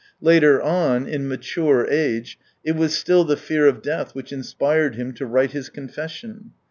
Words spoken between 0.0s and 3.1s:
Later on, in mature age, it was